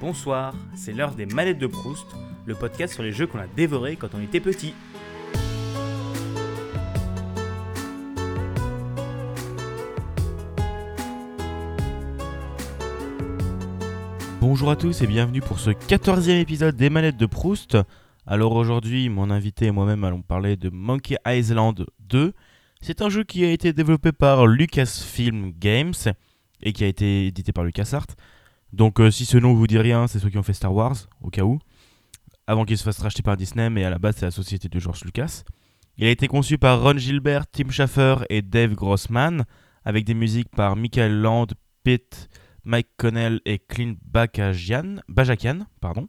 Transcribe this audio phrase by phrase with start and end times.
[0.00, 2.06] Bonsoir, c'est l'heure des manettes de Proust,
[2.46, 4.72] le podcast sur les jeux qu'on a dévorés quand on était petit.
[14.40, 17.76] Bonjour à tous et bienvenue pour ce 14e épisode des manettes de Proust.
[18.24, 22.34] Alors aujourd'hui, mon invité et moi-même allons parler de Monkey Island 2.
[22.80, 25.92] C'est un jeu qui a été développé par Lucasfilm Games
[26.62, 28.06] et qui a été édité par LucasArts.
[28.72, 30.96] Donc euh, si ce nom vous dit rien, c'est ceux qui ont fait Star Wars,
[31.22, 31.58] au cas où.
[32.46, 34.78] Avant qu'il se fasse racheter par Disney, mais à la base c'est la société de
[34.78, 35.42] George Lucas.
[35.96, 39.44] Il a été conçu par Ron Gilbert, Tim Schafer et Dave Grossman,
[39.84, 41.48] avec des musiques par Michael Land,
[41.82, 42.28] Pete,
[42.64, 45.66] Mike Connell et Clint Bajakian.
[45.80, 46.08] Pardon.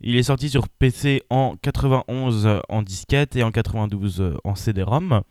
[0.00, 5.22] Il est sorti sur PC en 91 en disquette et en 92 en CD-ROM.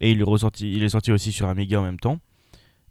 [0.00, 2.18] Et il est, il est sorti aussi sur Amiga en même temps.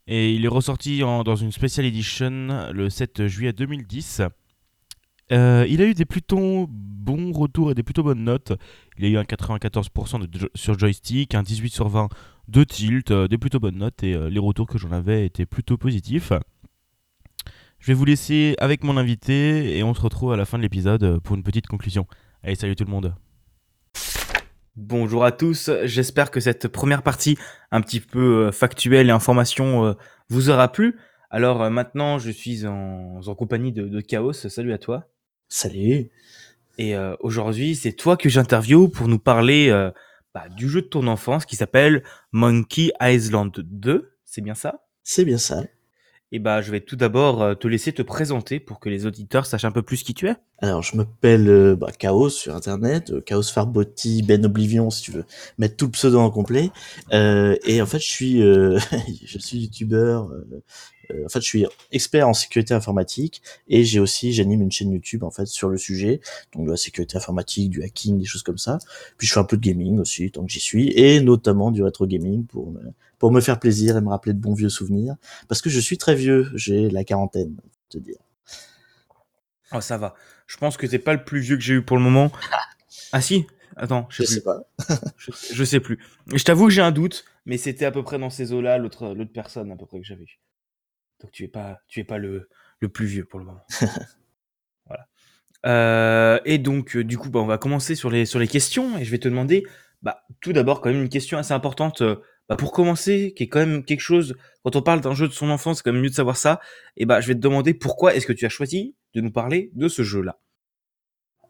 [0.08, 4.22] Et il est ressorti dans une Special Edition le 7 juillet 2010.
[5.32, 8.54] Euh, il a eu des plutôt bons retours et des plutôt bonnes notes.
[8.98, 12.09] Il a eu un 94% sur joystick, un 18 sur 20
[12.48, 15.46] de tilt, euh, des plutôt bonnes notes et euh, les retours que j'en avais étaient
[15.46, 16.31] plutôt positifs.
[17.80, 20.64] Je vais vous laisser avec mon invité et on se retrouve à la fin de
[20.64, 22.08] l'épisode pour une petite conclusion.
[22.42, 23.14] Allez, salut tout le monde.
[24.78, 27.36] Bonjour à tous, j'espère que cette première partie
[27.72, 29.94] un petit peu euh, factuelle et information euh,
[30.30, 31.00] vous aura plu.
[31.31, 35.09] Alors euh, maintenant je suis en, compagnie de, Chaos, salut à toi.
[35.50, 36.11] Salut.
[36.78, 39.72] Et aujourd'hui c'est toi que j'interviewe pour nous parler
[40.36, 44.86] bah, du jeu de ton enfance qui s'appelle Monkey Island 2, c'est bien ça?
[45.03, 45.64] C'est bien ça.
[46.31, 49.45] Et bah, je vais tout d'abord euh, te laisser te présenter pour que les auditeurs
[49.45, 50.36] sachent un peu plus qui tu es.
[50.59, 55.11] Alors, je m'appelle euh, bah, Chaos sur Internet, euh, Chaos Farbotti, Ben Oblivion, si tu
[55.11, 55.23] veux
[55.59, 56.72] mettre tout le pseudo en complet.
[57.14, 58.42] Euh, et en fait, je suis,
[59.25, 60.31] je suis youtubeur.
[61.11, 65.23] en fait, je suis expert en sécurité informatique et j'ai aussi, j'anime une chaîne YouTube
[65.23, 66.22] en fait sur le sujet,
[66.53, 68.80] donc de la sécurité informatique, du hacking, des choses comme ça.
[69.17, 71.84] Puis je fais un peu de gaming aussi, tant que j'y suis, et notamment du
[71.84, 72.73] rétro gaming pour
[73.19, 75.16] pour me faire plaisir et me rappeler de bons vieux souvenirs.
[75.47, 77.55] Parce que je suis très vieux, j'ai la quarantaine,
[77.89, 78.19] te dire.
[79.73, 80.16] Oh, ça va.
[80.45, 82.31] Je pense que t'es pas le plus vieux que j'ai eu pour le moment.
[83.13, 83.45] Ah si
[83.78, 84.63] Attends, je sais, pas.
[85.17, 86.00] je, sais plus.
[86.33, 89.13] Je t'avoue que j'ai un doute, mais c'était à peu près dans ces eaux-là, l'autre,
[89.13, 90.39] l'autre personne à peu près que j'avais eu.
[91.22, 92.49] Donc tu es pas, tu es pas le,
[92.79, 93.63] le plus vieux pour le moment.
[94.88, 95.07] voilà.
[95.66, 98.97] Euh, et donc, euh, du coup, bah, on va commencer sur les, sur les questions
[98.97, 99.63] et je vais te demander,
[100.01, 102.17] bah, tout d'abord, quand même une question assez importante euh,
[102.50, 105.34] bah, pour commencer, qui est quand même quelque chose, quand on parle d'un jeu de
[105.34, 106.59] son enfance, c'est quand même mieux de savoir ça,
[106.96, 109.72] et bah, je vais te demander pourquoi est-ce que tu as choisi de nous parler
[109.74, 110.40] de ce jeu-là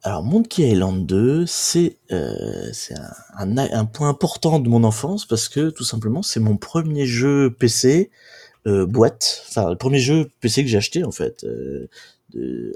[0.04, 2.72] alors Monkey Island 2, c'est euh,
[3.36, 7.50] un, un, point important de mon enfance parce que tout simplement c'est mon premier jeu
[7.50, 8.12] PC
[8.68, 11.44] euh, boîte, enfin le premier jeu PC que j'ai acheté en fait.
[11.46, 11.90] Euh,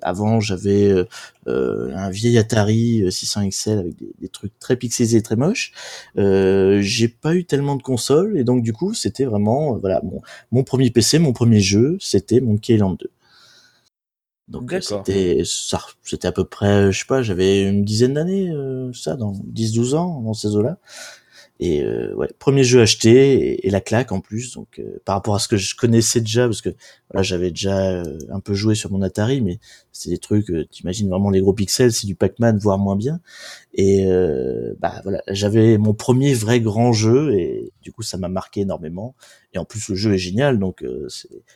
[0.02, 1.06] avant, j'avais euh,
[1.48, 5.74] euh, un vieil Atari 600 euh, XL avec des, trucs très pixelisés et très moches.
[6.16, 10.22] j'ai pas eu tellement de consoles et donc du coup, c'était vraiment voilà mon,
[10.52, 13.10] mon premier PC, mon premier jeu, c'était Monkey Island 2.
[14.48, 18.52] Donc c'était ça, c'était à peu près, je sais pas, j'avais une dizaine d'années,
[18.94, 20.78] ça, dans 10-12 ans, dans ces eaux-là.
[21.64, 24.56] Et euh, ouais, premier jeu acheté et, la claque en plus.
[24.56, 26.70] Donc euh, par rapport à ce que je connaissais déjà, parce que
[27.12, 29.60] voilà, j'avais déjà euh, un peu joué sur mon Atari, mais
[29.92, 33.20] c'est des trucs, euh, t'imagines vraiment les gros pixels, c'est du Pac-Man, voire moins bien.
[33.76, 34.06] Et
[34.80, 39.16] bah voilà, j'avais mon premier vrai grand jeu et du coup ça m'a marqué énormément.
[39.54, 40.84] Et en plus le jeu est génial, donc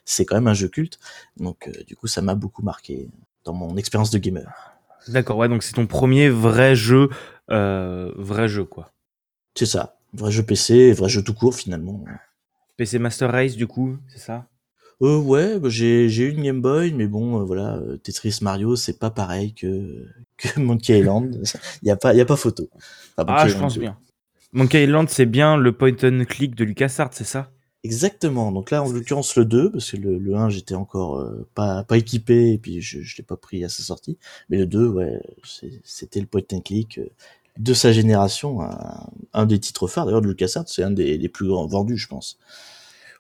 [0.06, 1.00] c'est quand même un jeu culte.
[1.38, 3.10] Donc du coup ça m'a beaucoup marqué
[3.44, 4.50] dans mon expérience de gamer.
[5.10, 7.10] D'accord, ouais, donc c'est ton premier vrai jeu,
[7.50, 8.95] vrai jeu quoi.
[9.56, 9.98] C'est ça.
[10.14, 12.04] Vrai jeu PC, vrai jeu tout court finalement.
[12.78, 14.48] PC Master Race du coup, c'est ça?
[15.02, 18.40] Euh, ouais, bah, j'ai j'ai eu une Game Boy, mais bon, euh, voilà, euh, Tetris
[18.42, 20.06] Mario, c'est pas pareil que
[20.38, 21.42] que Monkey Island.
[21.82, 22.70] Il y a pas y a pas photo.
[23.18, 23.98] ah, je pense bien.
[24.54, 27.52] Monkey Island, c'est bien le point and click de LucasArts, c'est ça?
[27.84, 28.52] Exactement.
[28.52, 31.84] Donc là, en l'occurrence, le 2, parce que le, le 1, j'étais encore euh, pas,
[31.84, 34.18] pas équipé, et puis je, je l'ai pas pris à sa sortie.
[34.50, 35.22] Mais le 2, ouais,
[35.84, 37.00] c'était le point and click
[37.58, 38.60] de sa génération,
[39.34, 40.06] un, des titres phares.
[40.06, 42.38] D'ailleurs, de LucasArts, c'est un des, plus grands vendus, je pense.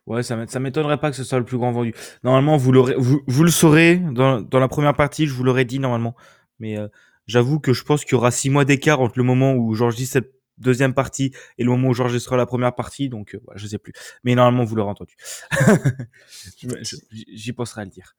[0.08, 1.94] Ouais, ça, m'étonnerait pas que ce soit le plus grand vendu.
[2.24, 5.80] Normalement, vous vous, vous, le saurez dans, dans la première partie, je vous l'aurais dit
[5.80, 6.16] normalement.
[6.60, 6.88] Mais euh,
[7.28, 9.96] j'avoue que je pense qu'il y aura six mois d'écart entre le moment où Georges
[9.96, 13.40] dit cette deuxième partie et le moment où Georges sera la première partie, donc euh,
[13.56, 13.94] je sais plus.
[14.24, 15.16] Mais normalement, vous l'aurez entendu.
[17.12, 18.16] J'y penserai à le dire.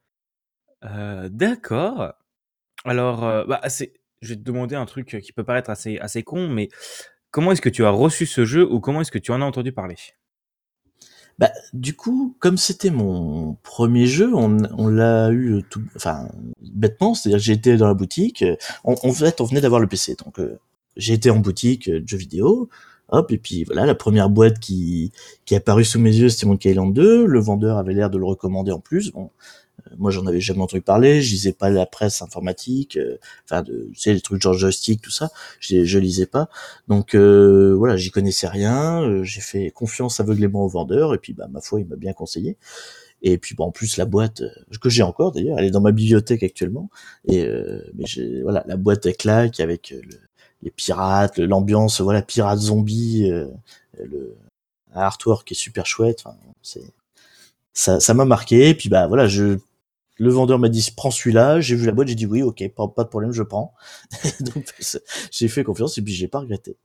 [0.85, 2.15] Euh, D'accord.
[2.85, 6.23] Alors, euh, bah, c'est je vais te demander un truc qui peut paraître assez, assez
[6.23, 6.69] con, mais
[7.31, 9.45] comment est-ce que tu as reçu ce jeu ou comment est-ce que tu en as
[9.45, 9.97] entendu parler?
[11.39, 16.29] Bah, du coup, comme c'était mon premier jeu, on, l'a eu tout, enfin,
[16.63, 18.43] bêtement, c'est-à-dire été dans la boutique,
[18.85, 20.59] on, en fait, on venait d'avoir le PC, donc euh,
[20.97, 22.71] j'ai été en boutique euh, de jeux vidéo,
[23.11, 25.13] hop, et puis voilà, la première boîte qui,
[25.45, 28.17] qui est apparue sous mes yeux, c'était Monkey Island 2, le vendeur avait l'air de
[28.17, 29.31] le recommander en plus, bon,
[29.99, 31.23] moi, j'en avais jamais entendu parler.
[31.23, 35.01] Je lisais pas la presse informatique, euh, enfin, de, tu sais, les trucs genre joystick,
[35.01, 35.31] tout ça.
[35.61, 36.49] Je, je lisais pas.
[36.89, 39.03] Donc euh, voilà, j'y connaissais rien.
[39.03, 42.13] Euh, j'ai fait confiance aveuglément au vendeur et puis bah ma foi, il m'a bien
[42.13, 42.57] conseillé.
[43.23, 44.43] Et puis bon, en plus la boîte
[44.81, 46.91] que j'ai encore d'ailleurs, elle est dans ma bibliothèque actuellement.
[47.27, 47.47] Et
[47.95, 50.19] mais j'ai voilà, la boîte claque avec le,
[50.63, 53.31] les pirates, l'ambiance, voilà, pirates zombies,
[53.99, 54.37] le
[54.95, 56.23] artwork qui est super chouette.
[56.25, 56.85] Enfin, c'est
[57.77, 58.71] ça, ça m'a marqué.
[58.71, 59.59] Et puis bah voilà, je
[60.19, 62.89] le vendeur m'a dit prends celui-là, j'ai vu la boîte, j'ai dit oui, ok, pas,
[62.89, 63.75] pas de problème, je prends.
[64.41, 64.75] donc
[65.31, 66.77] j'ai fait confiance et puis j'ai pas regretté.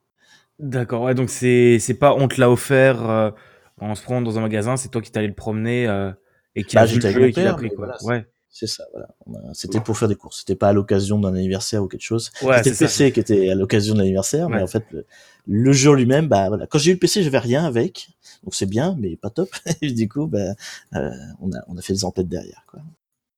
[0.59, 3.31] D'accord, ouais, donc c'est c'est pas on te l'a offert euh,
[3.79, 6.11] en se prend dans un magasin, c'est toi qui t'allais le promener euh,
[6.55, 7.87] et qui bah, a vu le jeu et qui l'a pris quoi.
[7.87, 8.25] Voilà, ouais.
[8.53, 9.07] C'est ça, voilà.
[9.53, 10.39] C'était pour faire des courses.
[10.39, 12.31] C'était pas à l'occasion d'un anniversaire ou quelque chose.
[12.41, 15.05] Ouais, C'était le PC qui était à l'occasion de l'anniversaire, mais en fait, le,
[15.47, 16.67] le jeu lui-même, bah voilà.
[16.67, 18.09] Quand j'ai eu le PC, j'avais rien avec,
[18.43, 19.49] donc c'est bien, mais pas top.
[19.81, 20.53] et du coup, bah,
[20.95, 21.09] euh,
[21.39, 22.81] on a on a fait des emplettes derrière, quoi.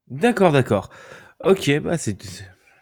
[0.09, 0.89] D'accord, d'accord.
[1.43, 2.17] Ok, bah c'est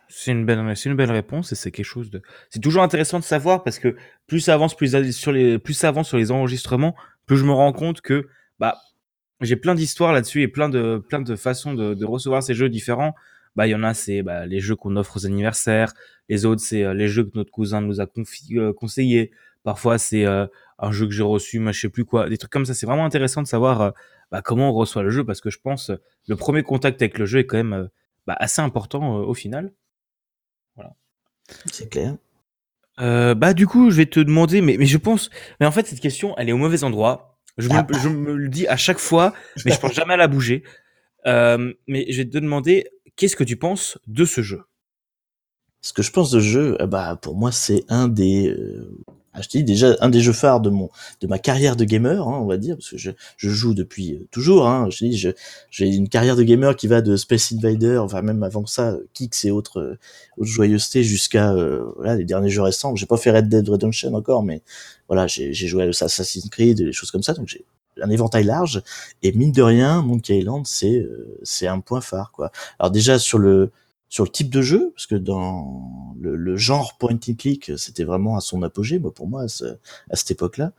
[0.07, 3.19] c'est une belle c'est une belle réponse et c'est quelque chose de c'est toujours intéressant
[3.19, 3.95] de savoir parce que
[4.27, 6.95] plus ça avance plus sur les plus ça avance sur les enregistrements,
[7.25, 8.27] plus je me rends compte que
[8.59, 8.77] bah
[9.41, 12.69] j'ai plein d'histoires là-dessus et plein de plein de façons de, de recevoir ces jeux
[12.69, 13.15] différents.
[13.55, 15.93] Bah il y en a c'est bah, les jeux qu'on offre aux anniversaires,
[16.29, 19.31] les autres c'est euh, les jeux que notre cousin nous a euh, conseillés.
[19.63, 20.47] Parfois c'est euh,
[20.79, 22.73] un jeu que j'ai reçu, mais je sais plus quoi, des trucs comme ça.
[22.73, 23.93] C'est vraiment intéressant de savoir
[24.31, 25.91] bah, comment on reçoit le jeu parce que je pense
[26.27, 27.89] le premier contact avec le jeu est quand même
[28.25, 29.73] bah, assez important au final.
[30.75, 30.93] Voilà.
[31.71, 32.15] C'est clair.
[32.97, 35.29] Bah du coup, je vais te demander, mais, mais je pense,
[35.59, 37.30] mais en fait cette question, elle est au mauvais endroit.
[37.57, 39.33] Je, me, je me le dis à chaque fois,
[39.65, 40.63] mais je pense jamais à la bouger.
[41.25, 44.61] Euh, mais je vais te demander, qu'est-ce que tu penses de ce jeu?
[45.81, 49.03] Ce que je pense de ce jeu, bah pour moi c'est un des euh,
[49.33, 50.89] ah, je dis déjà un des jeux phares de mon
[51.21, 54.15] de ma carrière de gamer, hein, on va dire, parce que je, je joue depuis
[54.15, 54.67] euh, toujours.
[54.67, 55.33] Hein, je te dis,
[55.69, 59.45] j'ai une carrière de gamer qui va de Space Invader, enfin même avant ça, Kicks
[59.45, 59.97] et autres, euh,
[60.37, 62.95] autres joyeusetés jusqu'à euh, voilà les derniers jeux récents.
[62.97, 64.61] J'ai pas fait Red Dead Redemption encore, mais
[65.07, 67.63] voilà, j'ai joué à Assassin's Creed, des choses comme ça, donc j'ai
[68.01, 68.81] un éventail large.
[69.23, 71.05] Et mine de rien, Monkey Island, c'est
[71.43, 72.51] c'est un point phare, quoi.
[72.79, 73.71] Alors déjà sur le
[74.11, 78.03] sur le type de jeu, parce que dans le, le genre point and click, c'était
[78.03, 80.73] vraiment à son apogée, moi, pour moi, à, ce, à cette époque-là.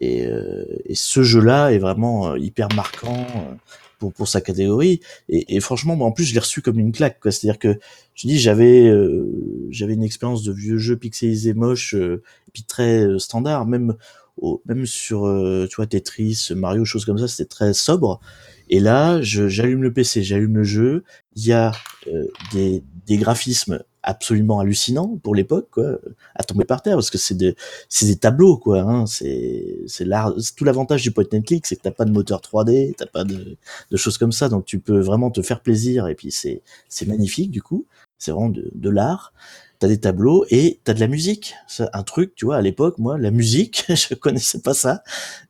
[0.00, 3.54] Et, euh, et, ce jeu-là est vraiment euh, hyper marquant euh,
[3.98, 5.00] pour, pour sa catégorie.
[5.28, 7.18] Et, et franchement, moi, en plus, je l'ai reçu comme une claque.
[7.24, 7.76] C'est-à-dire que,
[8.14, 12.20] je dis, j'avais euh, j'avais une expérience de vieux jeu pixelisé moche, et
[12.52, 13.96] puis très standard, même
[14.66, 15.22] même sur,
[15.68, 18.20] tu vois, Tetris, Mario, choses comme ça, c'était très sobre.
[18.68, 21.04] Et là, j'allume le PC, j'allume le jeu.
[21.36, 21.72] Il y a
[22.08, 25.98] euh, des, des, graphismes absolument hallucinants pour l'époque, quoi,
[26.34, 27.54] à tomber par terre, parce que c'est des,
[27.88, 28.80] c'est des tableaux, quoi.
[28.80, 30.34] Hein, c'est, c'est l'art.
[30.56, 33.24] Tout l'avantage du point and click, c'est que t'as pas de moteur 3D, t'as pas
[33.24, 33.56] de,
[33.90, 36.08] de choses comme ça, donc tu peux vraiment te faire plaisir.
[36.08, 37.86] Et puis c'est, c'est magnifique du coup.
[38.18, 39.32] C'est vraiment de, de l'art
[39.78, 41.54] t'as des tableaux et t'as de la musique.
[41.66, 45.02] C'est un truc, tu vois, à l'époque, moi, la musique, je connaissais pas ça.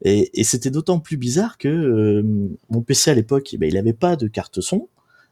[0.02, 2.23] Et, et c'était d'autant plus bizarre que euh,
[2.70, 4.88] mon PC à l'époque, eh ben, il avait pas de carte son.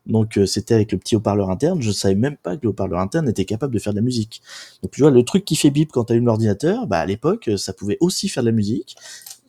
[0.06, 1.80] Donc euh, c'était avec le petit haut-parleur interne.
[1.80, 4.42] Je savais même pas que le haut-parleur interne était capable de faire de la musique.
[4.83, 7.50] Donc tu vois, le truc qui fait bip quand t'as une ordinateur, bah à l'époque,
[7.57, 8.97] ça pouvait aussi faire de la musique.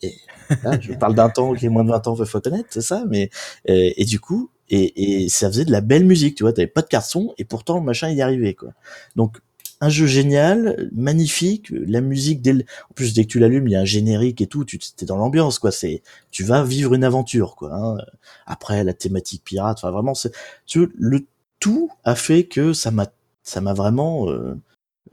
[0.02, 0.14] Et
[0.62, 3.04] là, je parle d'un temps qui est moins de 20 ans, faut connaître, c'est ça.
[3.08, 3.30] Mais
[3.68, 6.66] euh, et du coup, et, et, ça faisait de la belle musique, tu vois, t'avais
[6.66, 8.70] pas de carte son, et pourtant le machin y arrivait, quoi.
[9.14, 9.38] Donc,
[9.80, 13.76] un jeu génial, magnifique, la musique, dès en plus dès que tu l'allumes, il y
[13.76, 17.04] a un générique et tout, tu es dans l'ambiance, quoi, c'est, tu vas vivre une
[17.04, 17.74] aventure, quoi.
[17.74, 17.98] Hein.
[18.46, 20.32] Après, la thématique pirate, enfin vraiment, c'est,
[20.66, 21.26] tu le
[21.60, 23.06] tout a fait que ça m'a,
[23.42, 24.54] ça m'a vraiment, euh,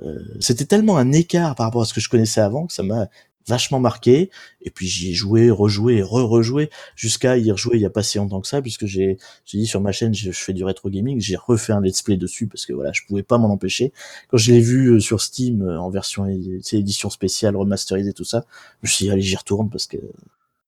[0.01, 2.84] euh, c'était tellement un écart par rapport à ce que je connaissais avant que ça
[2.84, 3.08] m'a
[3.47, 4.29] vachement marqué.
[4.62, 8.17] Et puis j'y ai joué, rejoué, re-rejoué, jusqu'à y rejouer il y a pas si
[8.17, 11.35] longtemps que ça, puisque j'ai, dit sur ma chaîne, je, fais du rétro gaming, j'ai
[11.35, 13.91] refait un let's play dessus parce que voilà, je pouvais pas m'en empêcher.
[14.29, 18.45] Quand je l'ai vu euh, sur Steam euh, en version édition spéciale, remasterisée, tout ça,
[18.81, 19.97] je me suis dit allez j'y retourne parce que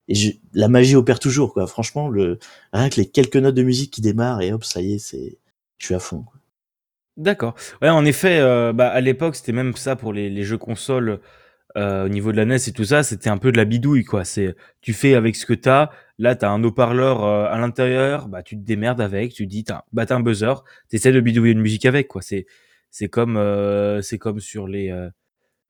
[0.08, 1.66] et la magie opère toujours quoi.
[1.66, 2.38] Franchement, le
[2.72, 5.38] rien que les quelques notes de musique qui démarrent et hop ça y est, c'est
[5.78, 6.24] je suis à fond.
[7.16, 7.54] D'accord.
[7.80, 11.20] Ouais, en effet, euh, bah, à l'époque, c'était même ça pour les, les jeux consoles
[11.76, 14.04] euh, au niveau de la NES et tout ça, c'était un peu de la bidouille,
[14.04, 14.24] quoi.
[14.24, 15.90] C'est, tu fais avec ce que t'as.
[16.18, 19.32] Là, t'as un haut-parleur euh, à l'intérieur, bah tu te démerdes avec.
[19.34, 22.22] Tu dis, t'as, bah t'as un buzzer, t'essaies de bidouiller une musique avec, quoi.
[22.22, 22.46] C'est,
[22.90, 24.90] c'est comme, euh, c'est comme sur les,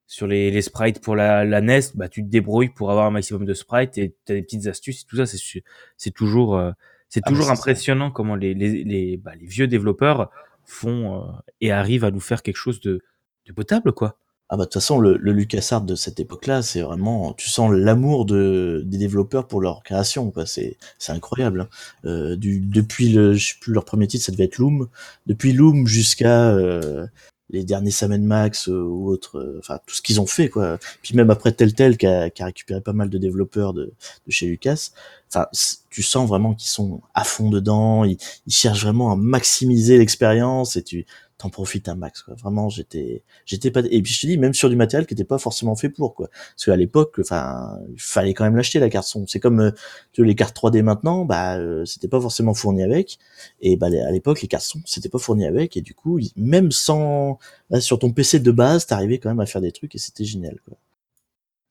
[0.07, 3.11] sur les, les sprites pour la, la NES, bah, tu te débrouilles pour avoir un
[3.11, 5.25] maximum de sprites et tu as des petites astuces et tout ça.
[5.25, 5.63] C'est,
[5.97, 6.71] c'est toujours, euh,
[7.09, 7.51] c'est Ah toujours ça.
[7.51, 10.31] impressionnant comment les, les, les, bah, les vieux développeurs
[10.63, 13.01] font euh, et arrivent à nous faire quelque chose de,
[13.45, 14.17] de potable, quoi.
[14.49, 17.69] Ah bah de toute façon le, le LucasArts de cette époque-là, c'est vraiment tu sens
[17.73, 21.61] l'amour de des développeurs pour leur création quoi, c'est c'est incroyable.
[21.61, 21.69] hein.
[22.05, 24.87] Euh, du depuis le je sais plus leur premier titre, ça devait être Loom,
[25.25, 27.05] depuis Loom jusqu'à euh,
[27.49, 30.77] les derniers Sam Max euh, ou autres euh, enfin tout ce qu'ils ont fait quoi.
[31.01, 33.85] Puis même après Telltale qui a, qui a récupéré pas mal de développeurs de,
[34.27, 34.91] de chez Lucas,
[35.29, 35.47] enfin
[35.89, 40.75] tu sens vraiment qu'ils sont à fond dedans, ils, ils cherchent vraiment à maximiser l'expérience
[40.77, 41.05] et tu
[41.37, 42.33] t'en profites un max quoi.
[42.33, 45.23] Vraiment, j'étais j'étais pas et puis je te dis même sur du matériel qui était
[45.23, 48.89] pas forcément fait pour quoi parce qu'à l'époque enfin il fallait quand même l'acheter la
[48.89, 49.71] carte son c'est comme euh,
[50.13, 53.19] tu vois, les cartes 3D maintenant bah euh, c'était pas forcément fourni avec
[53.61, 56.71] et bah à l'époque les cartes son c'était pas fourni avec et du coup même
[56.71, 57.37] sans
[57.69, 60.25] là, sur ton PC de base t'arrivais quand même à faire des trucs et c'était
[60.25, 60.75] génial quoi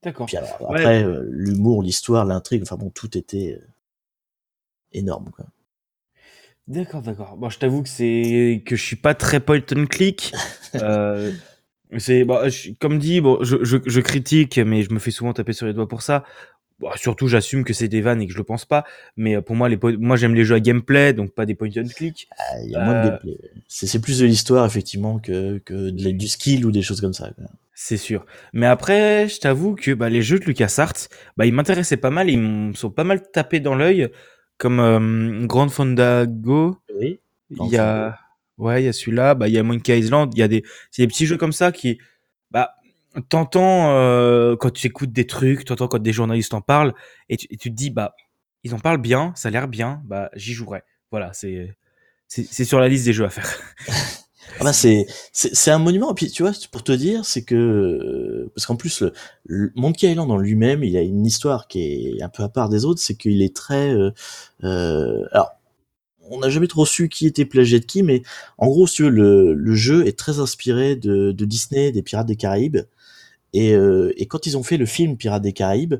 [0.04, 0.26] D'accord.
[0.26, 0.78] puis alors, Ouais.
[0.78, 3.66] après euh, l'humour l'histoire l'intrigue enfin bon tout était euh,
[4.92, 5.46] énorme quoi
[6.68, 7.36] D'accord, d'accord.
[7.36, 10.32] Bon, je t'avoue que c'est que je suis pas très point and click.
[10.82, 11.32] Euh,
[11.96, 15.32] c'est bon, je- comme dit, bon, je, je, je critique, mais je me fais souvent
[15.32, 16.22] taper sur les doigts pour ça.
[16.80, 18.84] Bon, surtout, j'assume que c'est des vannes et que je le pense pas.
[19.16, 21.70] Mais euh, pour moi, les moi, j'aime les jeux à gameplay, donc pas des point
[21.78, 22.28] and click.
[22.36, 25.58] Ah, il y a moins de Euh, gameplay c'est c'est plus de l'histoire effectivement que
[25.64, 27.44] que de la- du skill ou des choses comme ça quoi.
[27.72, 28.26] C'est sûr.
[28.52, 31.08] Mais après, je t'avoue que bah, les jeux de LucasArts,
[31.38, 34.08] bah, ils m'intéressaient pas mal, ils me sont pas mal tapés dans l'œil,
[34.58, 36.78] comme euh, Grand Fandango.
[36.94, 37.20] oui
[37.50, 38.18] Il y a,
[38.58, 40.62] ouais, il y a celui-là, bah, il y a Monkey Island, il y a des,
[40.90, 41.98] c'est des petits jeux comme ça qui,
[42.50, 42.74] bah,
[43.28, 46.94] t'entends euh, quand tu écoutes des trucs, t'entends quand des journalistes en parlent,
[47.28, 48.14] et tu, et tu te dis, bah,
[48.64, 50.82] ils en parlent bien, ça a l'air bien, bah, j'y jouerai.
[51.10, 51.76] Voilà, c'est,
[52.28, 53.48] c'est, c'est sur la liste des jeux à faire.
[54.58, 56.10] Ah bah c'est c'est un monument.
[56.12, 59.12] Et puis tu vois pour te dire c'est que parce qu'en plus le,
[59.44, 61.80] le Monkey Island en lui-même il a une histoire qui
[62.18, 64.10] est un peu à part des autres c'est qu'il est très euh,
[64.64, 65.50] euh, alors
[66.30, 68.22] on n'a jamais trop su qui était plagié de qui mais
[68.58, 72.26] en gros si veux, le le jeu est très inspiré de de Disney des Pirates
[72.26, 72.78] des Caraïbes.
[73.52, 75.96] Et euh, et quand ils ont fait le film Pirates des Caraïbes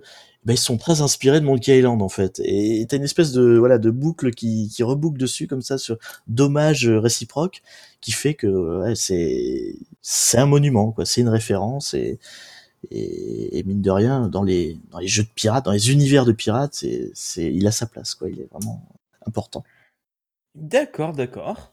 [0.47, 2.41] ben, ils sont très inspirés de Monkey Island en fait.
[2.45, 5.99] Et t'as une espèce de voilà de boucle qui qui reboucle dessus comme ça sur
[6.29, 7.62] dommages réciproques
[8.00, 8.47] qui fait que
[8.83, 11.05] ouais, c'est c'est un monument quoi.
[11.07, 12.19] C'est une référence et,
[12.91, 16.25] et et mine de rien dans les dans les jeux de pirates dans les univers
[16.25, 18.31] de pirates c'est c'est il a sa place quoi.
[18.31, 18.88] Il est vraiment
[19.26, 19.65] important.
[20.55, 21.73] D'accord, d'accord.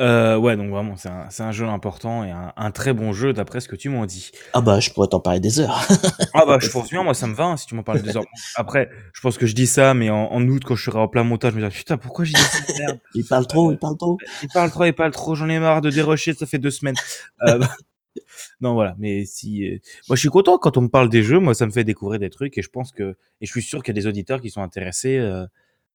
[0.00, 3.12] Euh, ouais, donc vraiment, c'est un, c'est un jeu important et un, un très bon
[3.12, 4.32] jeu d'après ce que tu m'en dis.
[4.52, 5.86] ah bah je pourrais t'en parler des heures
[6.34, 8.16] Ah bah, je pense bien, moi ça me va hein, si tu m'en parles deux
[8.16, 8.24] heures.
[8.56, 11.06] Après, je pense que je dis ça, mais en, en août, quand je serai en
[11.06, 12.98] plein montage, je me dis putain, pourquoi j'ai dit cette merde?
[13.14, 15.80] Il parle trop il parle trop Il parle trop, il parle trop, j'en ai marre
[15.80, 16.96] de dérocher, ça fait deux semaines.
[17.42, 17.60] Euh,
[18.60, 19.64] non, voilà, mais si.
[19.68, 21.84] euh, Moi je suis content quand on me parle des jeux, moi ça me fait
[21.84, 23.16] découvrir des trucs et je pense que.
[23.40, 25.18] Et je suis sûr qu'il y a des auditeurs qui sont intéressés.
[25.18, 25.46] euh,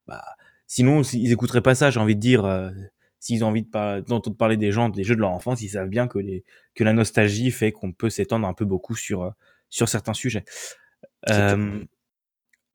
[0.08, 0.24] bah,
[0.68, 2.46] sinon, s'ils écouteraient pas ça, j'ai envie de dire.
[2.46, 2.72] euh,
[3.20, 5.90] S'ils ont envie de d'entendre parler des gens, des jeux de leur enfance, ils savent
[5.90, 6.44] bien que, les,
[6.76, 9.30] que la nostalgie fait qu'on peut s'étendre un peu beaucoup sur, euh,
[9.70, 10.46] sur certains sujets.
[11.30, 11.84] Euh,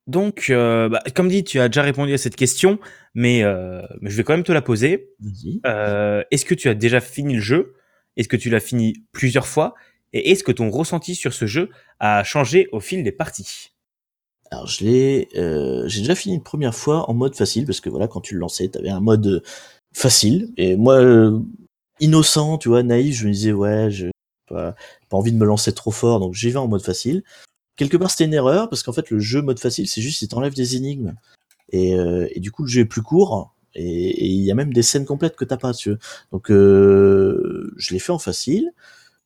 [0.06, 2.78] donc, euh, bah, comme dit, tu as déjà répondu à cette question,
[3.14, 5.10] mais, euh, mais je vais quand même te la poser.
[5.64, 7.74] Euh, est-ce que tu as déjà fini le jeu?
[8.16, 9.74] Est-ce que tu l'as fini plusieurs fois?
[10.12, 11.70] Et est-ce que ton ressenti sur ce jeu
[12.00, 13.70] a changé au fil des parties?
[14.50, 17.88] Alors je l'ai euh, j'ai déjà fini une première fois en mode facile parce que
[17.88, 19.42] voilà quand tu le lançais t'avais un mode
[19.94, 20.52] facile.
[20.56, 21.40] Et moi euh,
[22.00, 24.08] innocent tu vois naïf je me disais ouais je
[24.48, 24.74] pas,
[25.08, 27.22] pas envie de me lancer trop fort donc j'y vais en mode facile.
[27.76, 30.28] Quelque part c'était une erreur parce qu'en fait le jeu mode facile c'est juste il
[30.28, 31.14] t'enlève des énigmes.
[31.70, 34.72] Et, euh, et du coup le jeu est plus court et il y a même
[34.72, 35.94] des scènes complètes que t'as pas tu
[36.30, 38.70] donc euh, je l'ai fait en facile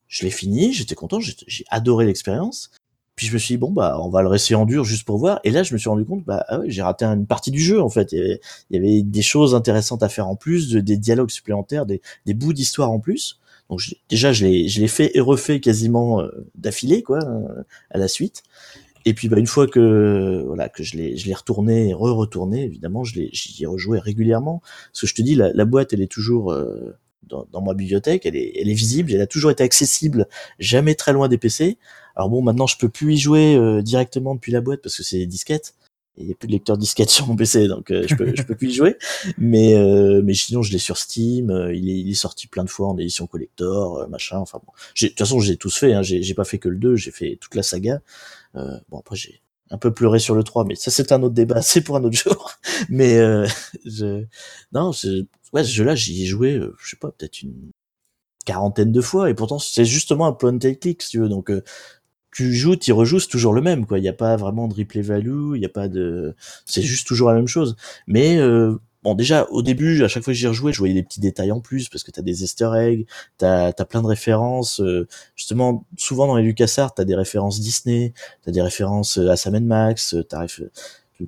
[0.06, 2.70] je l'ai fini j'étais content j'ai j'ai adoré l'expérience
[3.18, 5.18] puis je me suis dit bon bah on va le réessayer en dur juste pour
[5.18, 5.40] voir.
[5.44, 7.82] Et là je me suis rendu compte bah ah j'ai raté une partie du jeu
[7.82, 8.12] en fait.
[8.12, 10.96] Il y avait, il y avait des choses intéressantes à faire en plus de, des
[10.96, 13.38] dialogues supplémentaires des, des bouts d'histoire en plus.
[13.70, 17.62] Donc je- déjà je l'ai je l'ai fait et refait quasiment euh, d'affilée quoi euh,
[17.90, 18.42] à la suite.
[19.04, 22.64] Et puis bah une fois que voilà que je l'ai je l'ai retourné et re-retourné
[22.64, 24.60] évidemment je l'ai j'y ai rejoué régulièrement.
[24.92, 26.96] Parce que je te dis la, la boîte elle est toujours euh,
[27.28, 30.26] dans, dans ma bibliothèque elle est elle est visible elle a toujours été accessible
[30.58, 31.78] jamais très loin des PC
[32.18, 35.02] alors bon maintenant je peux plus y jouer euh, directement depuis la boîte parce que
[35.02, 35.26] c'est
[36.18, 38.34] et il y a plus de lecteur disquette sur mon PC donc euh, je peux
[38.34, 38.96] je peux plus y jouer.
[39.38, 42.64] Mais euh, mais sinon je l'ai sur Steam euh, il, est, il est sorti plein
[42.64, 44.38] de fois en édition collector euh, machin.
[44.38, 46.96] Enfin bon de toute façon j'ai tous fait hein, j'ai pas fait que le 2
[46.96, 48.00] j'ai fait toute la saga.
[48.56, 51.34] Euh, bon après j'ai un peu pleuré sur le 3 mais ça c'est un autre
[51.34, 52.52] débat c'est pour un autre jour.
[52.88, 53.46] Mais euh,
[53.84, 54.24] je
[54.72, 54.90] non
[55.52, 57.70] ouais ce jeu là j'y ai joué euh, je sais pas peut-être une
[58.44, 61.28] quarantaine de fois et pourtant c'est justement un point and click si tu veux.
[61.28, 61.52] Donc
[62.32, 63.98] tu joues, tu rejoues, c'est toujours le même, quoi.
[63.98, 66.34] Il n'y a pas vraiment de replay value, il a pas de,
[66.66, 67.76] c'est juste toujours la même chose.
[68.06, 71.02] Mais euh, bon, déjà au début, à chaque fois que j'y rejouais, je voyais des
[71.02, 73.06] petits détails en plus parce que t'as des Easter eggs,
[73.38, 74.80] t'as as plein de références.
[74.80, 78.12] Euh, justement, souvent dans les LucasArts, t'as des références Disney,
[78.44, 80.46] t'as des références à Sam Max, t'as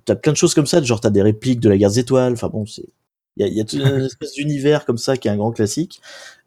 [0.09, 2.33] as plein de choses comme ça, genre t'as des répliques de la Guerre des Étoiles.
[2.35, 2.87] Enfin bon, c'est
[3.37, 5.52] il y a, y a tout une espèce d'univers comme ça qui est un grand
[5.52, 6.00] classique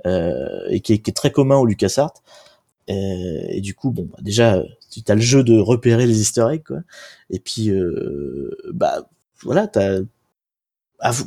[0.05, 2.13] euh, et qui est, qui est, très commun au LucasArts.
[2.89, 6.47] Euh, et du coup, bon, bah, déjà, tu as le jeu de repérer les Easter
[6.51, 6.79] eggs, quoi.
[7.29, 9.09] Et puis, euh, bah,
[9.41, 9.99] voilà, t'as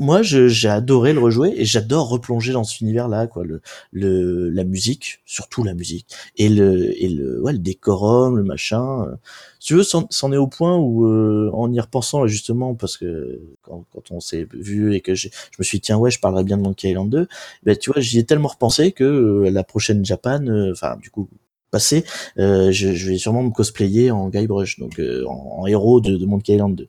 [0.00, 3.44] moi, j'ai adoré le rejouer et j'adore replonger dans cet univers-là, quoi.
[3.44, 3.60] Le,
[3.92, 9.04] le, la musique, surtout la musique, et le, et le, ouais, le décorum, le machin.
[9.06, 9.16] Euh.
[9.60, 13.84] Tu veux, c'en est au point où, euh, en y repensant justement, parce que quand,
[13.92, 16.56] quand on s'est vu et que je me suis dit tiens ouais, je parlerai bien
[16.56, 17.26] de Monkey Island 2,
[17.64, 21.28] ben tu vois, j'y ai tellement repensé que euh, la prochaine Japan, enfin du coup
[21.70, 22.04] passé,
[22.37, 26.54] je, je, vais sûrement me cosplayer en Guybrush, donc en, en, héros de, de Monkey
[26.54, 26.87] Island 2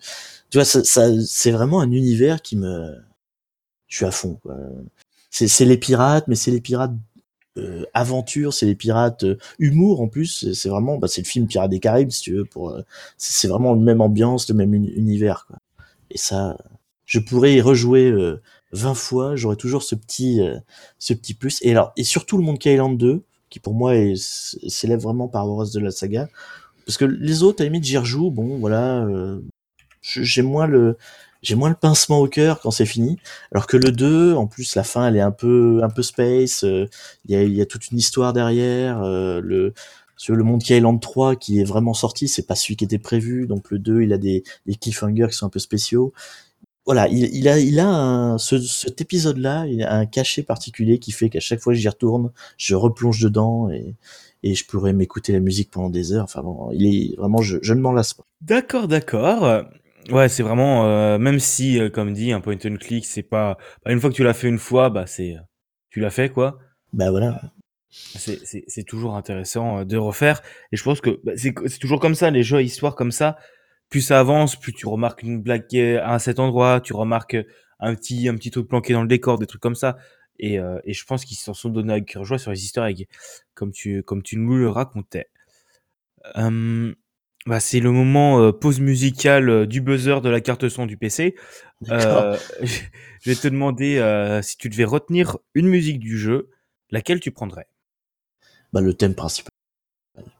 [0.50, 2.96] tu vois, ça, ça c'est vraiment un univers qui me,
[3.88, 4.40] je suis à fond.
[5.30, 6.94] C'est les pirates, mais c'est les pirates
[7.58, 10.52] euh, aventure, c'est les pirates euh, humour en plus.
[10.54, 12.46] C'est vraiment, bah, c'est le film Pirates des Caraïbes si tu veux.
[12.46, 12.82] Pour, euh,
[13.18, 15.46] c'est vraiment le même ambiance, le même univers.
[15.48, 15.58] Quoi.
[16.12, 16.58] Et ça,
[17.06, 18.14] je pourrais y rejouer
[18.72, 20.42] 20 fois, j'aurais toujours ce petit,
[21.00, 21.60] ce petit plus.
[21.62, 23.24] Et alors, et surtout le Monkey Island 2,
[23.58, 26.30] qui pour moi s'élève vraiment par reste de la saga.
[26.86, 28.32] Parce que les autres, à limite, j'y rejoue.
[28.32, 29.06] Bon, voilà,
[30.02, 30.98] j'ai moins le
[31.44, 33.18] j'ai moins le pincement au cœur quand c'est fini.
[33.52, 36.64] Alors que le 2, en plus, la fin, elle est un peu, un peu space.
[36.64, 36.88] Euh,
[37.26, 39.02] il y, a, y, a, toute une histoire derrière.
[39.04, 39.74] Euh, le,
[40.18, 43.48] sur le Monkey Island 3 qui est vraiment sorti, c'est pas celui qui était prévu.
[43.48, 46.14] Donc le 2, il a des, des cliffhangers qui sont un peu spéciaux.
[46.88, 50.98] Voilà, il, il a, il a un, ce, cet épisode-là, il a un cachet particulier
[50.98, 53.94] qui fait qu'à chaque fois que j'y retourne, je replonge dedans et,
[54.42, 56.24] et je pourrais m'écouter la musique pendant des heures.
[56.24, 58.24] Enfin bon, il est vraiment, je, je ne m'en lasse pas.
[58.42, 59.66] D'accord, d'accord.
[60.10, 63.58] Ouais, c'est vraiment, euh, même si, euh, comme dit, un point and click, c'est pas,
[63.84, 65.36] bah, une fois que tu l'as fait une fois, bah c'est,
[65.90, 66.60] tu l'as fait quoi.
[66.94, 67.42] Bah voilà.
[67.90, 70.42] C'est, toujours intéressant euh, de refaire.
[70.72, 73.12] Et je pense que bah, c'est, c'est toujours comme ça, les jeux à histoire comme
[73.12, 73.38] ça.
[73.90, 77.38] Plus ça avance, plus tu remarques une blague à cet endroit, tu remarques
[77.80, 79.98] un petit, un petit truc planqué dans le décor, des trucs comme ça.
[80.40, 83.08] Et, et je pense qu'ils s'en sont donnés à cœur joie sur les Easter eggs,
[83.56, 85.30] comme tu, comme tu nous le racontais.
[86.36, 86.96] Hum,
[87.48, 90.98] bah, c'est le moment euh, pause musicale euh, du buzzer de la carte son du
[90.98, 91.34] PC.
[91.90, 96.50] Euh, je vais te demander euh, si tu devais retenir une musique du jeu,
[96.92, 97.68] laquelle tu prendrais?
[98.74, 99.52] Bah, Le thème principal.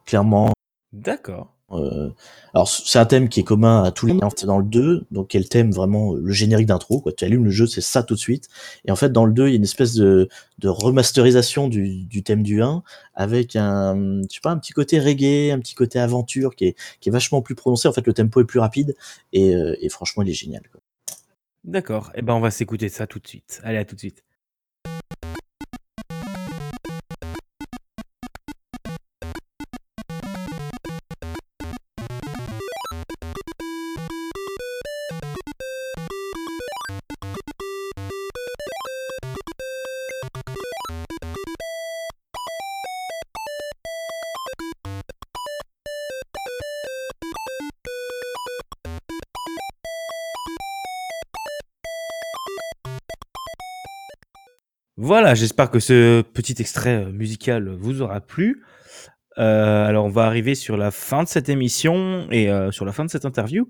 [0.06, 0.52] Clairement.
[0.92, 1.57] D'accord.
[1.74, 2.10] Euh,
[2.54, 5.28] alors c'est un thème qui est commun à tous les c'est dans le 2 donc
[5.28, 7.12] quel thème vraiment le générique d'intro quoi.
[7.12, 8.48] Tu allumes le jeu c'est ça tout de suite.
[8.86, 12.06] Et en fait dans le 2 il y a une espèce de, de remasterisation du,
[12.06, 12.84] du thème du 1
[13.16, 16.76] avec un je sais pas un petit côté reggae un petit côté aventure qui est,
[17.02, 17.88] qui est vachement plus prononcé.
[17.88, 18.96] En fait le tempo est plus rapide
[19.34, 20.62] et, euh, et franchement il est génial
[21.66, 22.12] d'accord.
[22.16, 23.60] Et eh ben on va s'écouter ça tout de suite.
[23.64, 24.24] Allez à tout de suite
[55.00, 58.64] Voilà, j'espère que ce petit extrait euh, musical vous aura plu.
[59.38, 62.92] Euh, alors, on va arriver sur la fin de cette émission et euh, sur la
[62.92, 63.70] fin de cette interview.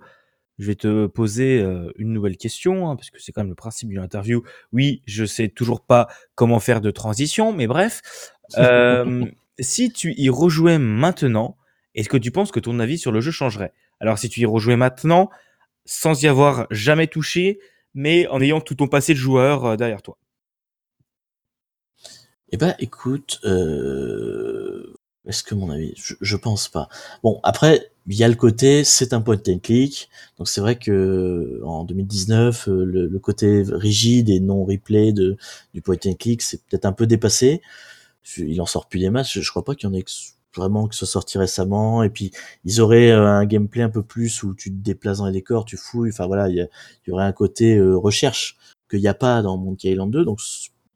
[0.58, 1.63] Je vais te poser
[1.98, 4.42] une nouvelle question, hein, parce que c'est quand même le principe d'une interview.
[4.72, 8.02] Oui, je sais toujours pas comment faire de transition, mais bref.
[9.60, 11.58] si tu y rejouais maintenant,
[11.94, 13.72] est-ce que tu penses que ton avis sur le jeu changerait?
[14.00, 15.30] Alors, si tu y rejouais maintenant,
[15.86, 17.60] sans y avoir jamais touché,
[17.94, 20.18] mais en ayant tout ton passé de joueur derrière toi
[22.52, 24.94] eh ben, écoute, euh...
[25.28, 26.88] est-ce que mon avis, je, je, pense pas.
[27.24, 30.78] Bon, après, il y a le côté, c'est un point and click, donc c'est vrai
[30.78, 35.38] que en 2019, euh, le, le, côté rigide et non replay de
[35.74, 37.62] du point and click, c'est peut-être un peu dépassé.
[38.38, 39.40] Il en sort plus des matchs.
[39.40, 40.04] Je crois pas qu'il y en ait
[40.56, 42.04] vraiment que ce sorti récemment.
[42.04, 42.32] Et puis
[42.66, 45.66] ils auraient euh, un gameplay un peu plus où tu te déplaces dans les décors,
[45.66, 46.12] tu fouilles.
[46.12, 48.58] Enfin voilà, il y, y, aurait un côté euh, recherche
[48.90, 50.26] qu'il n'y a pas dans Monkey Island 2.
[50.26, 50.40] Donc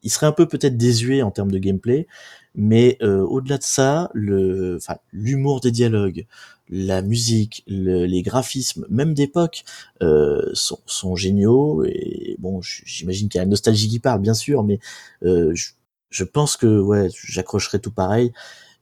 [0.03, 2.07] il serait un peu peut-être désuet en termes de gameplay,
[2.55, 6.25] mais euh, au-delà de ça, le, enfin, l'humour des dialogues,
[6.69, 9.63] la musique, le, les graphismes, même d'époque,
[10.01, 11.83] euh, sont, sont, géniaux.
[11.85, 14.79] Et bon, j'imagine qu'il y a la nostalgie qui parle, bien sûr, mais
[15.23, 15.53] euh,
[16.09, 18.31] je pense que ouais, j'accrocherai tout pareil.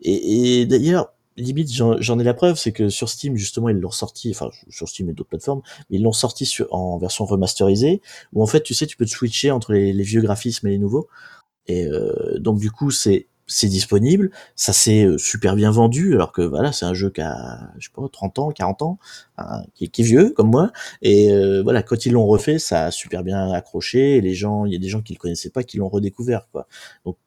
[0.02, 3.92] Et, et d'ailleurs, limite, j'en ai la preuve, c'est que sur Steam, justement, ils l'ont
[3.92, 8.02] sorti, enfin, sur Steam et d'autres plateformes, ils l'ont sorti sur, en version remasterisée,
[8.34, 10.72] où en fait, tu sais, tu peux te switcher entre les, les vieux graphismes et
[10.72, 11.08] les nouveaux.
[11.68, 16.32] Et euh, donc, du coup, c'est c'est disponible, ça s'est euh, super bien vendu, alors
[16.32, 19.00] que voilà, c'est un jeu qui a, je sais pas, 30 ans, 40 ans,
[19.38, 20.72] hein, qui, est, vieux comme moi,
[21.02, 24.66] et euh, voilà, quand ils l'ont refait, ça a super bien accroché, et les gens,
[24.66, 26.68] il y a des gens qui le connaissaient pas, qui l'ont redécouvert, quoi.
[27.06, 27.18] Donc,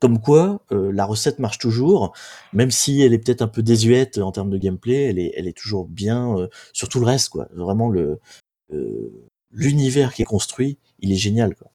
[0.00, 2.12] comme quoi, euh, la recette marche toujours,
[2.52, 5.46] même si elle est peut-être un peu désuète en termes de gameplay, elle est, elle
[5.46, 7.48] est toujours bien sur tout le reste, quoi.
[7.54, 8.20] Vraiment le
[9.52, 11.70] l'univers qui est construit, il est génial, quoi.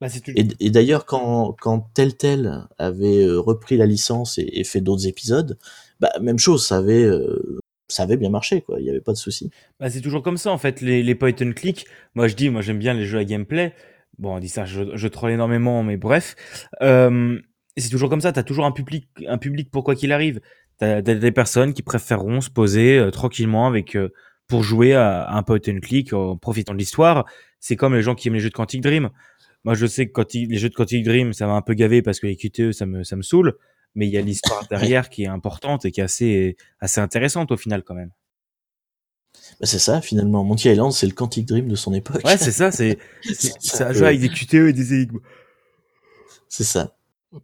[0.00, 5.58] Bah, et, d'ailleurs, quand, quand Telltale avait euh, repris la licence et, fait d'autres épisodes,
[6.00, 8.80] bah, même chose, ça avait, euh, ça avait bien marché, quoi.
[8.80, 9.50] Il n'y avait pas de souci.
[9.78, 11.86] Bah, c'est toujours comme ça, en fait, les, les point and click.
[12.14, 13.74] Moi, je dis, moi, j'aime bien les jeux à gameplay.
[14.18, 16.34] Bon, on dit ça, je, je troll énormément, mais bref.
[16.80, 17.38] Euh,
[17.76, 20.40] c'est toujours comme ça, tu as toujours un public, un public pour quoi qu'il arrive.
[20.78, 23.96] Tu as, des personnes qui préféreront se poser euh, tranquillement avec
[24.48, 27.26] pour jouer à, à, un point and click en profitant de l'histoire.
[27.60, 29.10] C'est comme les gens qui aiment les jeux de Quantic Dream.
[29.64, 32.02] Moi, je sais que quand les jeux de Quantic Dream, ça m'a un peu gavé
[32.02, 33.56] parce que les QTE, ça me, ça me saoule.
[33.94, 37.52] Mais il y a l'histoire derrière qui est importante et qui est assez, assez intéressante
[37.52, 38.10] au final quand même.
[39.60, 40.42] Bah c'est ça, finalement.
[40.42, 42.22] Monkey Island, c'est le Quantic Dream de son époque.
[42.24, 42.98] Ouais, c'est ça, c'est,
[43.60, 45.20] ça joue avec des QTE et des énigmes.
[46.48, 46.96] C'est ça.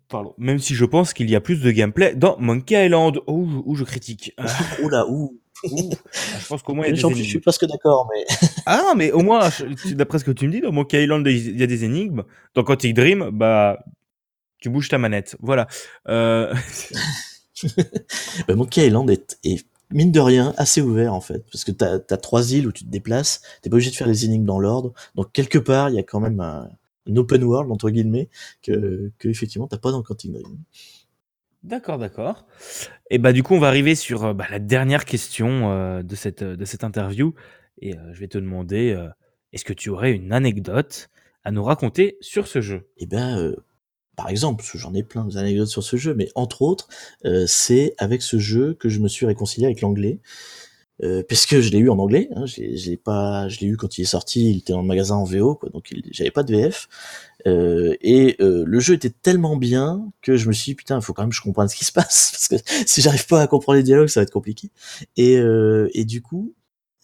[0.09, 0.35] Pardon.
[0.39, 3.75] Même si je pense qu'il y a plus de gameplay dans Monkey Island, où, où
[3.77, 4.35] je critique.
[4.83, 5.69] Oula, où ah,
[6.41, 8.25] je pense qu'au moins il y a des Je suis presque d'accord, mais.
[8.67, 9.49] ah non, mais au moins,
[9.93, 12.25] d'après ce que tu me dis, dans Monkey Island, il y a des énigmes.
[12.55, 13.85] Dans Quantic Dream, bah,
[14.59, 15.37] tu bouges ta manette.
[15.41, 15.67] Voilà.
[16.09, 16.55] Euh...
[18.49, 21.45] bah, Monkey Island est, est, mine de rien, assez ouvert, en fait.
[21.51, 24.09] Parce que tu as, trois îles où tu te déplaces, t'es pas obligé de faire
[24.09, 24.93] les énigmes dans l'ordre.
[25.15, 26.69] Donc, quelque part, il y a quand même un,
[27.15, 28.29] open world, entre guillemets,
[28.63, 30.59] que, que effectivement, t'as pas dans Quantic Dream.
[31.63, 32.47] D'accord, d'accord.
[33.11, 36.15] Et bah du coup, on va arriver sur euh, bah, la dernière question euh, de,
[36.15, 37.35] cette, de cette interview.
[37.83, 38.97] Et euh, je vais te demander,
[39.53, 41.11] est-ce que tu aurais une anecdote
[41.43, 42.89] à nous raconter sur ce jeu?
[42.99, 43.53] Eh bien,
[44.17, 46.89] par exemple, j'en ai plein d'anecdotes sur ce jeu, mais entre autres,
[47.47, 50.21] c'est avec ce jeu que je me suis réconcilié avec l'anglais.
[51.03, 53.77] Euh, parce que je l'ai eu en anglais, hein, je l'ai pas, je l'ai eu
[53.77, 56.43] quand il est sorti, il était dans le magasin en VO, quoi, donc j'avais pas
[56.43, 56.89] de VF.
[57.47, 61.03] Euh, et euh, le jeu était tellement bien que je me suis dit putain, il
[61.03, 63.43] faut quand même que je comprenne ce qui se passe parce que si j'arrive pas
[63.43, 64.71] à comprendre les dialogues, ça va être compliqué.
[65.17, 66.55] Et, euh, et du coup,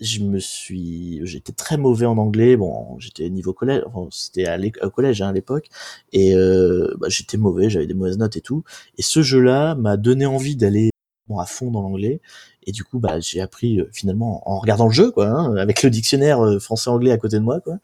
[0.03, 2.57] je me suis, j'étais très mauvais en anglais.
[2.57, 4.47] Bon, j'étais niveau collège, enfin, c'était
[4.83, 5.69] au collège hein, à l'époque,
[6.13, 8.65] et euh, bah, j'étais mauvais, j'avais des mauvaises notes et tout.
[8.99, 10.92] Et ce jeu-là m'a donné envie d'aller
[11.41, 12.21] à fond dans l'anglais.
[12.65, 15.83] Et du coup bah j'ai appris euh, finalement en regardant le jeu quoi hein, avec
[15.83, 17.79] le dictionnaire euh, français anglais à côté de moi quoi.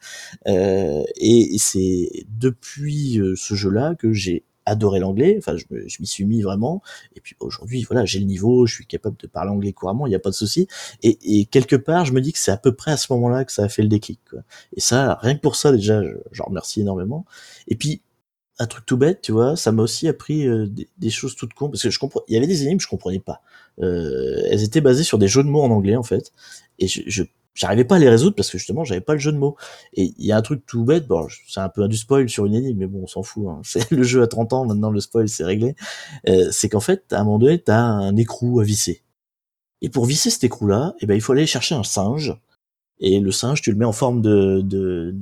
[0.47, 5.35] Euh, et, c'est depuis ce jeu là que j'ai adoré l'anglais.
[5.37, 6.81] Enfin je, je m'y suis mis vraiment.
[7.15, 10.11] Et puis aujourd'hui voilà j'ai le niveau je suis capable de parler anglais couramment il
[10.11, 10.67] n'y a pas de souci.
[11.03, 13.29] Et, et, quelque part je me dis que c'est à peu près à ce moment
[13.29, 14.39] là que ça a fait le déclic quoi.
[14.75, 17.25] et ça rien que pour ça déjà j'en remercie énormément.
[17.67, 18.01] Et puis
[18.59, 20.67] un truc tout bête, tu vois, ça m'a aussi appris euh,
[20.97, 23.19] des, choses toutes con parce que je comprends, il y avait des énigmes je comprenais
[23.19, 23.41] pas.
[23.81, 26.33] Euh, elles étaient basées sur des jeux de mots en anglais en fait,
[26.77, 29.37] et je, j'arrivais pas à les résoudre parce que justement j'avais pas le jeu de
[29.37, 29.55] mots.
[29.93, 32.45] Et il y a un truc tout bête, bon, c'est un peu du spoil sur
[32.45, 33.47] une énigme, mais bon, on s'en fout.
[33.47, 33.61] Hein.
[33.63, 35.75] C'est le jeu à 30 ans, maintenant le spoil c'est réglé.
[36.27, 39.03] Euh, c'est qu'en fait, à un moment donné, t'as un écrou à visser.
[39.81, 42.35] Et pour visser cet écrou-là, eh ben il faut aller chercher un singe.
[42.99, 45.15] Et le singe, tu le mets en forme de, de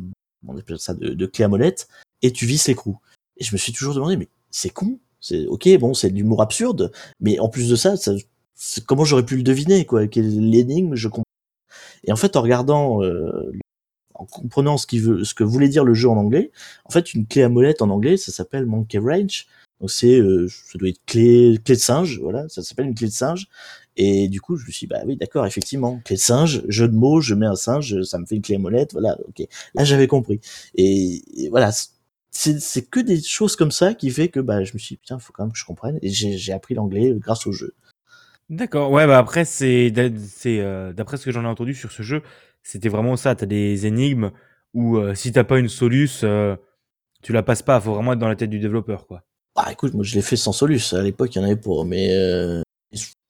[0.47, 1.88] on appelle ça de, de clé à molette,
[2.23, 2.97] et tu visses l'écrou.
[3.39, 5.00] Et je me suis toujours demandé, mais c'est con.
[5.19, 8.13] C'est ok, bon, c'est de l'humour absurde, mais en plus de ça, ça
[8.86, 10.06] comment j'aurais pu le deviner, quoi?
[10.06, 11.23] L'énigme, je comprends.
[12.04, 13.52] Et en fait, en regardant, euh,
[14.13, 16.52] en comprenant ce, qui veut, ce que voulait dire le jeu en anglais,
[16.86, 19.47] en fait, une clé à molette en anglais, ça s'appelle monkey wrench.
[19.80, 23.08] Donc c'est, euh, ça doit être clé, clé de singe, voilà, ça s'appelle une clé
[23.08, 23.47] de singe.
[23.95, 26.88] Et du coup, je me suis dit, bah oui, d'accord, effectivement, clé de singe, jeu
[26.88, 29.47] de mots, je mets un singe, ça me fait une clé à molette, voilà, ok.
[29.76, 30.39] Là, j'avais compris.
[30.76, 31.21] Et
[31.52, 31.71] voilà,
[32.32, 35.20] c'est que des choses comme ça qui fait que bah, je me suis dit, putain,
[35.20, 35.98] faut quand même que je comprenne.
[36.02, 37.74] Et j'ai appris l'anglais euh, grâce au jeu.
[38.50, 39.92] D'accord, ouais, bah après, c'est
[40.46, 42.22] euh, d'après ce que j'en ai entendu sur ce jeu,
[42.63, 43.36] c'était vraiment ça.
[43.36, 44.32] Tu as des énigmes
[44.74, 46.24] où euh, si t'as pas une soluce,
[47.24, 47.82] tu la passes pas.
[47.82, 49.24] faut vraiment être dans la tête du développeur, quoi.
[49.56, 50.94] Bah écoute, moi je l'ai fait sans soluce.
[50.94, 51.84] À l'époque, il y en avait pour.
[51.84, 52.62] Mais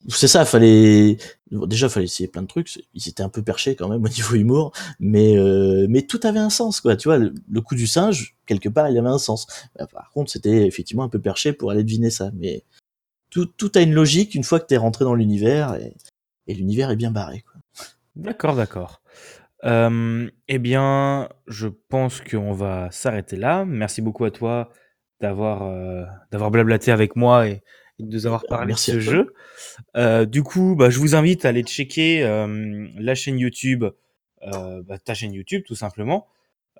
[0.08, 1.18] c'est ça, fallait
[1.52, 2.80] déjà fallait essayer plein de trucs.
[2.94, 6.40] Ils étaient un peu perchés quand même au niveau humour, mais euh, mais tout avait
[6.40, 6.96] un sens quoi.
[6.96, 9.48] Tu vois, le, coup du singe quelque part il avait un sens.
[9.78, 12.64] Bah, par contre, c'était effectivement un peu perché pour aller deviner ça, mais
[13.30, 15.94] tout tout a une logique une fois que t'es rentré dans l'univers et,
[16.48, 17.44] et l'univers est bien barré.
[18.16, 19.02] D'accord, d'accord.
[19.64, 23.66] Euh, eh bien, je pense qu'on va s'arrêter là.
[23.66, 24.70] Merci beaucoup à toi
[25.20, 27.64] d'avoir euh, d'avoir blablaté avec moi et,
[28.00, 29.12] et de nous avoir Ah, parlé de merci ce à toi.
[29.14, 29.34] jeu.
[29.96, 33.86] Euh, du coup, bah, je vous invite à aller checker euh, la chaîne YouTube,
[34.44, 36.28] euh, bah, ta chaîne YouTube tout simplement.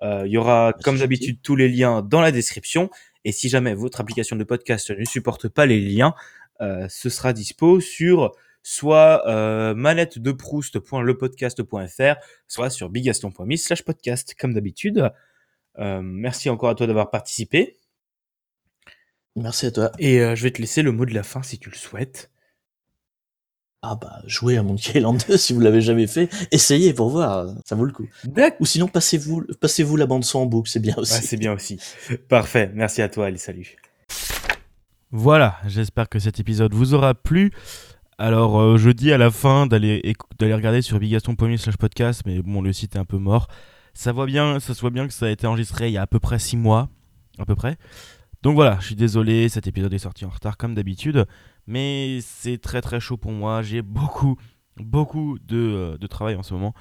[0.02, 2.88] Il y aura, comme d'habitude, tous les liens dans la description.
[3.24, 6.14] Et si jamais votre application de podcast ne supporte pas les liens,
[6.60, 8.30] ce sera dispo sur
[8.62, 12.14] soit euh, manette-de-proust.lepodcast.fr,
[12.46, 15.10] soit sur bigaston.me slash podcast, comme d'habitude.
[15.78, 17.76] Merci encore à toi d'avoir participé.
[19.42, 19.92] Merci à toi.
[19.98, 22.30] Et euh, je vais te laisser le mot de la fin si tu le souhaites.
[23.80, 26.28] Ah bah, jouez à Monkey Island 2 si vous l'avez jamais fait.
[26.50, 28.08] Essayez pour voir, ça vaut le coup.
[28.58, 31.14] Ou sinon, passez-vous passez-vous la bande son en boucle, c'est bien aussi.
[31.14, 31.78] Ouais, c'est bien aussi.
[32.28, 32.72] Parfait.
[32.74, 33.26] Merci à toi.
[33.26, 33.76] Allez, salut.
[35.12, 37.52] Voilà, j'espère que cet épisode vous aura plu.
[38.18, 40.02] Alors, euh, je dis à la fin d'aller
[40.40, 43.46] regarder sur bigaston.me slash podcast, mais bon, le site est un peu mort.
[43.94, 46.02] Ça, voit bien, ça se voit bien que ça a été enregistré il y a
[46.02, 46.88] à peu près 6 mois,
[47.38, 47.76] à peu près.
[48.42, 51.26] Donc voilà, je suis désolé, cet épisode est sorti en retard comme d'habitude,
[51.66, 53.62] mais c'est très très chaud pour moi.
[53.62, 54.36] J'ai beaucoup,
[54.76, 56.72] beaucoup de, euh, travail en ce moment,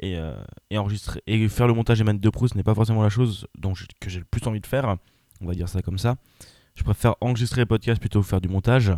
[0.00, 0.36] et, euh,
[0.70, 3.46] et enregistrer et faire le montage manettes de Proust n'est pas forcément la chose
[4.00, 4.96] que j'ai le plus envie de faire.
[5.40, 6.16] On va dire ça comme ça.
[6.74, 8.92] Je préfère enregistrer les podcasts plutôt que faire du montage.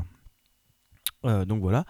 [1.24, 1.84] Euh, donc voilà.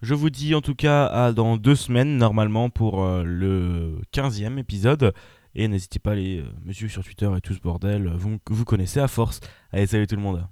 [0.00, 5.12] Je vous dis en tout cas à dans deux semaines normalement pour le 15e épisode.
[5.54, 8.08] Et n'hésitez pas à aller euh, me sur Twitter et tout ce bordel.
[8.08, 9.40] Vous, vous connaissez à force.
[9.72, 10.46] Allez, salut tout le monde.